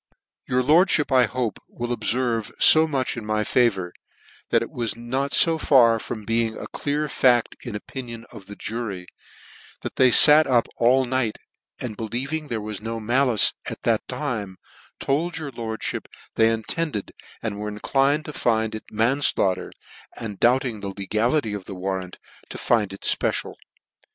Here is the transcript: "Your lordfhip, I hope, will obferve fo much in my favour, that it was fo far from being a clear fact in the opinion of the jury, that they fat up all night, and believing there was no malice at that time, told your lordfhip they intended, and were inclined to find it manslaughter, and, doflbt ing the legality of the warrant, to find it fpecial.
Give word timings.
"Your 0.49 0.63
lordfhip, 0.63 1.11
I 1.15 1.25
hope, 1.25 1.59
will 1.69 1.95
obferve 1.95 2.51
fo 2.59 2.87
much 2.87 3.15
in 3.15 3.23
my 3.23 3.43
favour, 3.43 3.93
that 4.49 4.63
it 4.63 4.71
was 4.71 4.93
fo 4.95 5.59
far 5.59 5.99
from 5.99 6.25
being 6.25 6.57
a 6.57 6.65
clear 6.65 7.07
fact 7.07 7.55
in 7.61 7.73
the 7.73 7.77
opinion 7.77 8.25
of 8.31 8.47
the 8.47 8.55
jury, 8.55 9.05
that 9.81 9.97
they 9.97 10.09
fat 10.09 10.47
up 10.47 10.67
all 10.77 11.05
night, 11.05 11.37
and 11.79 11.95
believing 11.95 12.47
there 12.47 12.59
was 12.61 12.81
no 12.81 12.99
malice 12.99 13.53
at 13.69 13.83
that 13.83 14.07
time, 14.07 14.57
told 14.99 15.37
your 15.37 15.51
lordfhip 15.51 16.07
they 16.33 16.49
intended, 16.49 17.11
and 17.43 17.59
were 17.59 17.67
inclined 17.69 18.25
to 18.25 18.33
find 18.33 18.73
it 18.73 18.85
manslaughter, 18.89 19.71
and, 20.17 20.39
doflbt 20.39 20.65
ing 20.65 20.79
the 20.79 20.87
legality 20.97 21.53
of 21.53 21.65
the 21.65 21.75
warrant, 21.75 22.17
to 22.49 22.57
find 22.57 22.91
it 22.91 23.01
fpecial. 23.01 23.53